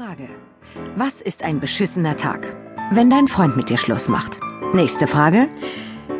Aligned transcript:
Frage. 0.00 0.30
Was 0.96 1.20
ist 1.20 1.42
ein 1.42 1.60
beschissener 1.60 2.16
Tag? 2.16 2.56
Wenn 2.90 3.10
dein 3.10 3.28
Freund 3.28 3.54
mit 3.58 3.68
dir 3.68 3.76
Schluss 3.76 4.08
macht. 4.08 4.40
Nächste 4.72 5.06
Frage. 5.06 5.46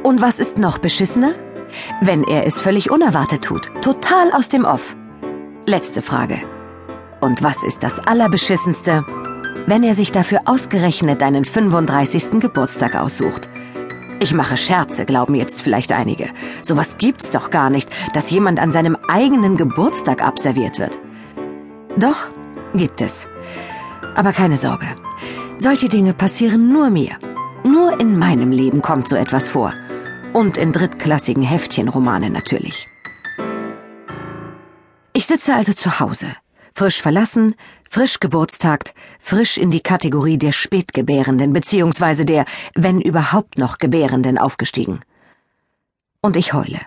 Und 0.03 0.21
was 0.21 0.39
ist 0.39 0.59
noch 0.59 0.77
beschissener? 0.77 1.33
Wenn 2.03 2.23
er 2.25 2.47
es 2.47 2.61
völlig 2.61 2.91
unerwartet 2.91 3.43
tut. 3.43 3.71
Total 3.81 4.33
aus 4.33 4.51
dem 4.51 4.67
Off. 4.67 4.95
Letzte 5.65 6.03
Frage. 6.03 6.43
Und 7.23 7.43
was 7.43 7.65
ist 7.65 7.83
das 7.83 8.01
Allerbeschissenste? 8.01 9.03
Wenn 9.67 9.83
er 9.83 9.95
sich 9.95 10.13
dafür 10.13 10.41
ausgerechnet 10.45 11.23
deinen 11.23 11.47
35. 11.47 12.39
Geburtstag 12.39 12.97
aussucht. 12.97 13.49
Ich 14.21 14.35
mache 14.35 14.59
Scherze, 14.59 15.07
glauben 15.07 15.35
jetzt 15.35 15.63
vielleicht 15.63 15.93
einige. 15.93 16.29
Sowas 16.61 16.99
gibt's 16.99 17.31
doch 17.31 17.49
gar 17.49 17.71
nicht, 17.71 17.89
dass 18.13 18.31
jemand 18.31 18.61
an 18.61 18.73
seinem 18.73 18.99
eigenen 19.09 19.57
Geburtstag 19.57 20.23
abserviert 20.23 20.79
wird. 20.79 21.01
Doch, 21.97 22.31
gibt 22.75 23.01
es. 23.01 23.29
Aber 24.15 24.33
keine 24.33 24.57
Sorge. 24.57 24.87
Solche 25.59 25.89
Dinge 25.89 26.15
passieren 26.15 26.73
nur 26.73 26.91
mir. 26.91 27.17
Nur 27.65 28.01
in 28.01 28.19
meinem 28.19 28.51
Leben 28.51 28.81
kommt 28.83 29.09
so 29.09 29.17
etwas 29.17 29.49
vor. 29.49 29.75
Und 30.33 30.57
in 30.57 30.73
drittklassigen 30.73 31.43
Heftchenromanen 31.43 32.33
natürlich. 32.33 32.87
Ich 35.13 35.27
sitze 35.27 35.55
also 35.55 35.75
zu 35.75 36.01
Hause, 36.01 36.35
frisch 36.75 37.03
verlassen, 37.03 37.55
frisch 37.91 38.21
geburtstagt, 38.21 38.95
frisch 39.19 39.59
in 39.59 39.71
die 39.71 39.83
Kategorie 39.83 40.39
der 40.39 40.53
Spätgebärenden 40.53 41.53
beziehungsweise 41.53 42.25
der, 42.25 42.45
wenn 42.75 43.01
überhaupt 43.01 43.59
noch 43.59 43.79
Gebärenden 43.79 44.39
aufgestiegen. 44.39 45.01
Und 46.23 46.37
ich 46.37 46.53
heule. 46.53 46.81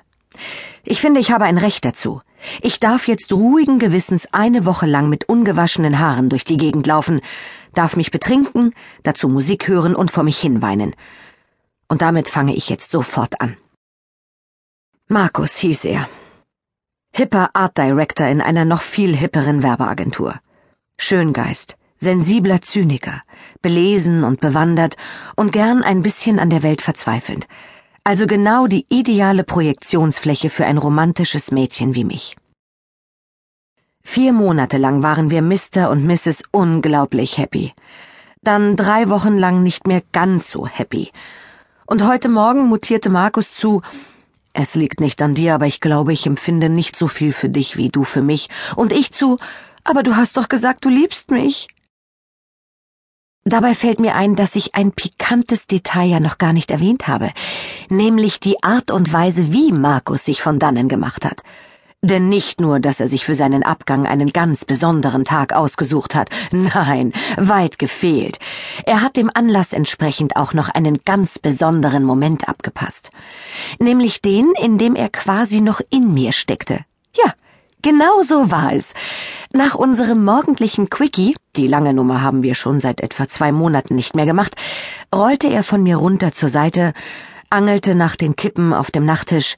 Ich 0.83 0.99
finde, 1.01 1.19
ich 1.19 1.31
habe 1.31 1.45
ein 1.45 1.57
Recht 1.57 1.85
dazu. 1.85 2.21
Ich 2.61 2.79
darf 2.79 3.07
jetzt 3.07 3.31
ruhigen 3.31 3.79
Gewissens 3.79 4.27
eine 4.31 4.65
Woche 4.65 4.85
lang 4.85 5.09
mit 5.09 5.29
ungewaschenen 5.29 5.99
Haaren 5.99 6.29
durch 6.29 6.43
die 6.43 6.57
Gegend 6.57 6.87
laufen, 6.87 7.21
darf 7.73 7.95
mich 7.95 8.11
betrinken, 8.11 8.73
dazu 9.03 9.27
Musik 9.27 9.67
hören 9.67 9.95
und 9.95 10.11
vor 10.11 10.23
mich 10.23 10.39
hinweinen. 10.39 10.95
Und 11.87 12.01
damit 12.01 12.29
fange 12.29 12.55
ich 12.55 12.69
jetzt 12.69 12.91
sofort 12.91 13.39
an. 13.41 13.57
Markus 15.07 15.57
hieß 15.57 15.85
er. 15.85 16.09
Hipper 17.15 17.49
Art 17.53 17.77
Director 17.77 18.27
in 18.27 18.41
einer 18.41 18.65
noch 18.65 18.81
viel 18.81 19.15
hipperen 19.15 19.61
Werbeagentur. 19.61 20.39
Schöngeist, 20.97 21.77
sensibler 21.99 22.61
Zyniker, 22.61 23.21
belesen 23.61 24.23
und 24.23 24.39
bewandert 24.39 24.97
und 25.35 25.51
gern 25.51 25.83
ein 25.83 26.01
bisschen 26.01 26.39
an 26.39 26.49
der 26.49 26.63
Welt 26.63 26.81
verzweifelnd. 26.81 27.47
Also 28.05 28.27
genau 28.27 28.67
die 28.67 28.85
ideale 28.89 29.45
Projektionsfläche 29.45 30.49
für 30.49 30.65
ein 30.65 30.77
romantisches 30.77 31.51
Mädchen 31.51 31.95
wie 31.95 32.03
mich. 32.03 32.35
Vier 34.03 34.33
Monate 34.33 34.77
lang 34.77 35.03
waren 35.03 35.31
wir 35.31 35.41
Mr. 35.41 35.89
und 35.89 36.03
Mrs. 36.03 36.43
unglaublich 36.51 37.37
happy. 37.37 37.73
Dann 38.41 38.75
drei 38.75 39.07
Wochen 39.07 39.37
lang 39.37 39.63
nicht 39.63 39.87
mehr 39.87 40.03
ganz 40.11 40.51
so 40.51 40.67
happy. 40.67 41.11
Und 41.85 42.05
heute 42.05 42.27
Morgen 42.27 42.67
mutierte 42.67 43.09
Markus 43.09 43.55
zu, 43.55 43.81
es 44.51 44.75
liegt 44.75 44.99
nicht 44.99 45.21
an 45.21 45.31
dir, 45.31 45.55
aber 45.55 45.67
ich 45.67 45.79
glaube, 45.79 46.11
ich 46.11 46.27
empfinde 46.27 46.67
nicht 46.67 46.97
so 46.97 47.07
viel 47.07 47.31
für 47.31 47.47
dich 47.47 47.77
wie 47.77 47.87
du 47.87 48.03
für 48.03 48.21
mich. 48.21 48.49
Und 48.75 48.91
ich 48.91 49.13
zu, 49.13 49.37
aber 49.85 50.03
du 50.03 50.17
hast 50.17 50.35
doch 50.35 50.49
gesagt, 50.49 50.83
du 50.83 50.89
liebst 50.89 51.31
mich. 51.31 51.69
Dabei 53.45 53.75
fällt 53.75 53.99
mir 53.99 54.15
ein, 54.15 54.37
dass 54.37 54.55
ich 54.55 54.73
ein 54.73 54.93
pikantes 54.93 55.67
Detail 55.67 56.07
ja 56.07 56.19
noch 56.21 56.37
gar 56.37 56.53
nicht 56.53 56.71
erwähnt 56.71 57.09
habe, 57.09 57.31
nämlich 57.89 58.39
die 58.39 58.63
Art 58.63 58.89
und 58.89 59.11
Weise, 59.11 59.51
wie 59.51 59.73
Markus 59.73 60.23
sich 60.23 60.41
von 60.41 60.59
dannen 60.59 60.87
gemacht 60.87 61.25
hat. 61.25 61.41
Denn 62.01 62.29
nicht 62.29 62.61
nur, 62.61 62.79
dass 62.79 62.99
er 62.99 63.07
sich 63.07 63.25
für 63.25 63.35
seinen 63.35 63.63
Abgang 63.63 64.05
einen 64.05 64.27
ganz 64.27 64.63
besonderen 64.65 65.25
Tag 65.25 65.53
ausgesucht 65.53 66.15
hat, 66.15 66.29
nein, 66.51 67.11
weit 67.37 67.79
gefehlt. 67.79 68.39
Er 68.85 69.01
hat 69.01 69.17
dem 69.17 69.29
Anlass 69.33 69.73
entsprechend 69.73 70.35
auch 70.37 70.53
noch 70.53 70.69
einen 70.69 70.99
ganz 71.05 71.37
besonderen 71.37 72.03
Moment 72.03 72.47
abgepasst. 72.47 73.11
Nämlich 73.79 74.21
den, 74.21 74.53
in 74.61 74.77
dem 74.77 74.95
er 74.95 75.09
quasi 75.09 75.59
noch 75.59 75.81
in 75.89 76.13
mir 76.13 76.31
steckte. 76.31 76.79
Ja, 77.15 77.33
Genau 77.83 78.21
so 78.21 78.49
war 78.49 78.71
es. 78.71 78.93
Nach 79.55 79.75
unserem 79.75 80.25
morgendlichen 80.25 80.89
Quickie, 80.89 81.35
die 81.55 81.67
lange 81.67 81.93
Nummer 81.93 82.23
haben 82.23 82.41
wir 82.41 82.55
schon 82.55 82.79
seit 82.79 83.01
etwa 83.01 83.29
zwei 83.29 83.51
Monaten 83.51 83.93
nicht 83.93 84.15
mehr 84.15 84.25
gemacht, 84.25 84.55
rollte 85.13 85.47
er 85.47 85.61
von 85.61 85.83
mir 85.83 85.97
runter 85.97 86.33
zur 86.33 86.49
Seite, 86.49 86.91
angelte 87.51 87.93
nach 87.93 88.15
den 88.15 88.35
Kippen 88.35 88.73
auf 88.73 88.89
dem 88.89 89.05
Nachttisch, 89.05 89.57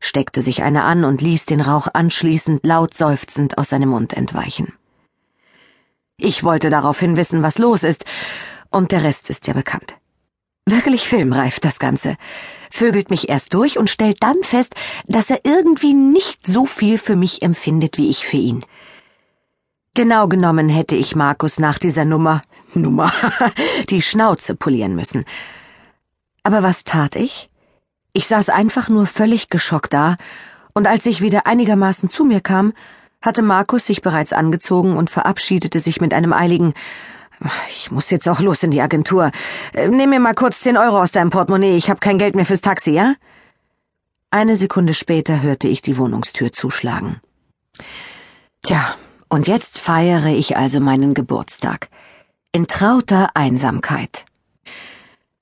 steckte 0.00 0.40
sich 0.40 0.62
eine 0.62 0.84
an 0.84 1.04
und 1.04 1.20
ließ 1.20 1.44
den 1.44 1.60
Rauch 1.60 1.88
anschließend 1.92 2.64
laut 2.64 2.94
seufzend 2.94 3.58
aus 3.58 3.68
seinem 3.68 3.90
Mund 3.90 4.14
entweichen. 4.14 4.72
Ich 6.16 6.42
wollte 6.42 6.70
daraufhin 6.70 7.18
wissen, 7.18 7.42
was 7.42 7.58
los 7.58 7.82
ist, 7.82 8.06
und 8.70 8.92
der 8.92 9.04
Rest 9.04 9.28
ist 9.28 9.46
ja 9.46 9.52
bekannt. 9.52 9.98
Wirklich 10.64 11.06
filmreif, 11.06 11.60
das 11.60 11.78
Ganze. 11.78 12.16
Vögelt 12.70 13.10
mich 13.10 13.28
erst 13.28 13.52
durch 13.52 13.76
und 13.76 13.90
stellt 13.90 14.22
dann 14.22 14.42
fest, 14.42 14.74
dass 15.06 15.28
er 15.28 15.40
irgendwie 15.44 15.92
nicht 15.92 16.46
so 16.46 16.64
viel 16.64 16.96
für 16.96 17.14
mich 17.14 17.42
empfindet 17.42 17.98
wie 17.98 18.08
ich 18.08 18.24
für 18.24 18.38
ihn. 18.38 18.64
Genau 19.94 20.26
genommen 20.26 20.68
hätte 20.68 20.96
ich 20.96 21.14
Markus 21.14 21.58
nach 21.60 21.78
dieser 21.78 22.04
Nummer, 22.04 22.42
Nummer, 22.74 23.12
die 23.90 24.02
Schnauze 24.02 24.56
polieren 24.56 24.96
müssen. 24.96 25.24
Aber 26.42 26.62
was 26.62 26.84
tat 26.84 27.14
ich? 27.14 27.48
Ich 28.12 28.26
saß 28.26 28.48
einfach 28.48 28.88
nur 28.88 29.06
völlig 29.06 29.50
geschockt 29.50 29.92
da, 29.94 30.16
und 30.72 30.88
als 30.88 31.06
ich 31.06 31.20
wieder 31.20 31.46
einigermaßen 31.46 32.08
zu 32.08 32.24
mir 32.24 32.40
kam, 32.40 32.72
hatte 33.22 33.42
Markus 33.42 33.86
sich 33.86 34.02
bereits 34.02 34.32
angezogen 34.32 34.96
und 34.96 35.08
verabschiedete 35.08 35.78
sich 35.78 36.00
mit 36.00 36.12
einem 36.12 36.32
eiligen 36.32 36.74
ich 37.68 37.90
muss 37.90 38.10
jetzt 38.10 38.28
auch 38.28 38.40
los 38.40 38.62
in 38.62 38.70
die 38.70 38.80
Agentur. 38.80 39.30
Äh, 39.72 39.88
nimm 39.88 40.10
mir 40.10 40.20
mal 40.20 40.34
kurz 40.34 40.60
zehn 40.60 40.76
Euro 40.76 41.02
aus 41.02 41.12
deinem 41.12 41.30
Portemonnaie, 41.30 41.76
ich 41.76 41.90
habe 41.90 42.00
kein 42.00 42.18
Geld 42.18 42.36
mehr 42.36 42.46
fürs 42.46 42.60
Taxi, 42.60 42.92
ja? 42.92 43.14
Eine 44.30 44.56
Sekunde 44.56 44.94
später 44.94 45.42
hörte 45.42 45.68
ich 45.68 45.82
die 45.82 45.98
Wohnungstür 45.98 46.52
zuschlagen. 46.52 47.20
Tja, 48.62 48.96
und 49.34 49.48
jetzt 49.48 49.80
feiere 49.80 50.26
ich 50.26 50.56
also 50.56 50.78
meinen 50.78 51.12
Geburtstag. 51.12 51.88
In 52.52 52.68
trauter 52.68 53.30
Einsamkeit. 53.34 54.26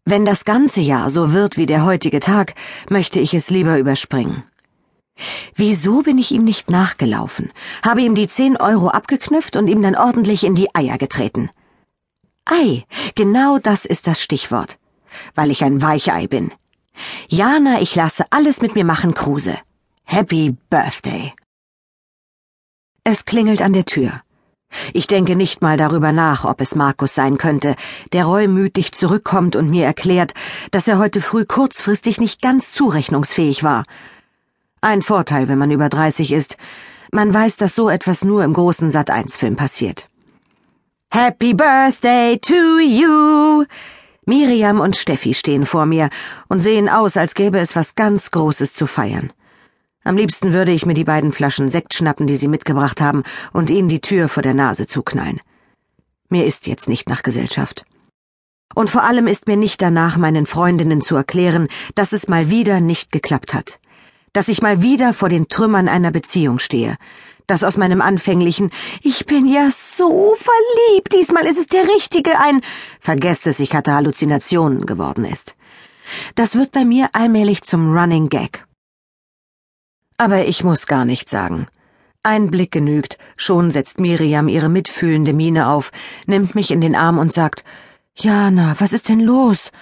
Wenn 0.07 0.25
das 0.25 0.47
ganze 0.47 0.81
Jahr 0.81 1.11
so 1.11 1.35
wird 1.35 1.59
wie 1.59 1.67
der 1.67 1.85
heutige 1.85 2.19
Tag, 2.19 2.55
möchte 2.89 3.21
ich 3.21 3.35
es 3.35 3.51
lieber 3.51 3.77
überspringen. 3.77 4.45
Wieso 5.55 6.01
bin 6.01 6.17
ich 6.17 6.33
ihm 6.33 6.43
nicht 6.43 6.71
nachgelaufen, 6.71 7.53
habe 7.83 8.01
ihm 8.01 8.15
die 8.15 8.29
zehn 8.29 8.57
Euro 8.57 8.89
abgeknüpft 8.89 9.57
und 9.57 9.69
ihm 9.69 9.83
dann 9.83 9.95
ordentlich 9.95 10.43
in 10.45 10.55
die 10.55 10.75
Eier 10.75 10.97
getreten? 10.97 11.51
Ei, 12.47 12.87
genau 13.15 13.59
das 13.59 13.85
ist 13.85 14.07
das 14.07 14.23
Stichwort. 14.23 14.79
Weil 15.35 15.51
ich 15.51 15.65
ein 15.65 15.83
Weichei 15.83 16.27
bin. 16.29 16.51
Jana, 17.29 17.83
ich 17.83 17.95
lasse 17.95 18.25
alles 18.31 18.63
mit 18.63 18.75
mir 18.75 18.87
machen, 18.87 19.13
Kruse. 19.13 19.59
Happy 20.05 20.57
Birthday. 20.71 21.35
Es 23.05 23.25
klingelt 23.25 23.63
an 23.63 23.73
der 23.73 23.85
Tür. 23.85 24.23
Ich 24.93 25.09
denke 25.09 25.35
nicht 25.35 25.61
mal 25.61 25.77
darüber 25.77 26.13
nach, 26.13 26.45
ob 26.45 26.61
es 26.61 26.77
Markus 26.77 27.15
sein 27.15 27.37
könnte, 27.37 27.75
der 28.13 28.25
reumütig 28.25 28.93
zurückkommt 28.93 29.57
und 29.57 29.69
mir 29.69 29.85
erklärt, 29.85 30.35
dass 30.71 30.87
er 30.87 30.99
heute 30.99 31.21
früh 31.21 31.45
kurzfristig 31.45 32.21
nicht 32.21 32.41
ganz 32.41 32.71
zurechnungsfähig 32.71 33.65
war. 33.65 33.85
Ein 34.81 35.03
Vorteil, 35.03 35.49
wenn 35.49 35.59
man 35.59 35.73
über 35.73 35.89
30 35.89 36.33
ist. 36.33 36.57
Man 37.11 37.35
weiß, 37.35 37.57
dass 37.57 37.75
so 37.75 37.91
etwas 37.91 38.23
nur 38.25 38.45
im 38.45 38.53
großen 38.53 38.93
Sat-1-Film 38.93 39.57
passiert. 39.57 40.09
Happy 41.11 41.55
Birthday 41.55 42.39
to 42.39 42.79
you! 42.79 43.65
Miriam 44.27 44.79
und 44.79 44.97
Steffi 44.97 45.35
stehen 45.35 45.67
vor 45.67 45.87
mir 45.87 46.09
und 46.49 46.61
sehen 46.61 46.89
aus, 46.89 47.17
als 47.17 47.35
gäbe 47.35 47.59
es 47.59 47.75
was 47.75 47.97
ganz 47.97 48.31
Großes 48.31 48.73
zu 48.73 48.87
feiern. 48.87 49.33
Am 50.05 50.17
liebsten 50.17 50.53
würde 50.53 50.73
ich 50.73 50.87
mir 50.87 50.95
die 50.95 51.05
beiden 51.05 51.33
Flaschen 51.33 51.69
Sekt 51.69 51.95
schnappen, 51.95 52.27
die 52.27 52.37
sie 52.37 52.49
mitgebracht 52.49 53.01
haben, 53.01 53.23
und 53.53 53.71
ihnen 53.71 53.89
die 53.89 54.01
Tür 54.01 54.29
vor 54.29 54.43
der 54.43 54.55
Nase 54.55 54.87
zuknallen. 54.87 55.41
Mir 56.29 56.47
ist 56.47 56.67
jetzt 56.67 56.89
nicht 56.89 57.09
nach 57.09 57.23
Gesellschaft. 57.23 57.85
Und 58.75 58.91
vor 58.91 59.05
allem 59.05 59.27
ist 59.27 59.47
mir 59.47 59.57
nicht 59.57 59.83
danach, 59.83 60.17
meinen 60.17 60.47
Freundinnen 60.47 61.03
zu 61.03 61.15
erklären, 61.15 61.69
dass 61.95 62.13
es 62.13 62.27
mal 62.27 62.51
wieder 62.51 62.81
nicht 62.81 63.13
geklappt 63.13 63.53
hat. 63.55 63.79
Dass 64.33 64.49
ich 64.49 64.63
mal 64.63 64.81
wieder 64.81 65.13
vor 65.13 65.29
den 65.29 65.49
Trümmern 65.49 65.89
einer 65.89 66.11
Beziehung 66.11 66.59
stehe 66.59 66.97
das 67.47 67.65
aus 67.65 67.77
meinem 67.77 68.01
anfänglichen 68.01 68.71
Ich 69.03 69.27
bin 69.27 69.47
ja 69.47 69.71
so 69.71 70.35
verliebt, 70.37 71.13
diesmal 71.13 71.47
ist 71.47 71.59
es 71.59 71.67
der 71.67 71.87
Richtige 71.95 72.39
ein 72.39 72.63
Vergesst 73.01 73.47
es, 73.47 73.61
ich 73.61 73.75
hatte 73.75 73.93
Halluzinationen 73.93 74.87
geworden 74.87 75.25
ist. 75.25 75.55
Das 76.35 76.57
wird 76.57 76.73
bei 76.73 76.85
mir 76.85 77.11
allmählich 77.13 77.63
zum 77.63 77.97
Running 77.97 78.29
Gag. 78.29 78.67
Aber 80.23 80.45
ich 80.47 80.63
muss 80.63 80.87
gar 80.87 81.05
nichts 81.05 81.33
sagen. 81.33 81.67
Ein 82.23 82.53
Blick 82.53 82.71
genügt, 82.71 83.19
schon 83.37 83.73
setzt 83.73 83.99
Miriam 83.99 84.47
ihre 84.47 84.69
mitfühlende 84.69 85.33
Miene 85.33 85.67
auf, 85.67 85.91
nimmt 86.27 86.55
mich 86.55 86.71
in 86.71 86.81
den 86.81 86.95
Arm 86.95 87.19
und 87.19 87.33
sagt 87.33 87.65
Jana, 88.15 88.77
was 88.79 88.93
ist 88.93 89.09
denn 89.09 89.19
los? 89.19 89.73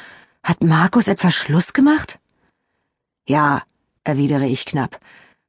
Hat 0.43 0.65
Markus 0.65 1.09
etwa 1.09 1.31
Schluss 1.31 1.75
gemacht? 1.75 2.21
Ja, 3.27 3.61
erwidere 4.03 4.47
ich 4.47 4.65
knapp. 4.65 4.99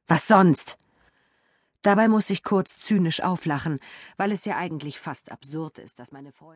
Was 0.08 0.28
sonst? 0.28 0.76
Dabei 1.80 2.08
muss 2.08 2.28
ich 2.28 2.44
kurz 2.44 2.78
zynisch 2.78 3.22
auflachen, 3.22 3.78
weil 4.18 4.30
es 4.30 4.44
ja 4.44 4.58
eigentlich 4.58 5.00
fast 5.00 5.32
absurd 5.32 5.78
ist, 5.78 6.00
dass 6.00 6.12
meine 6.12 6.32
Freunde 6.32 6.50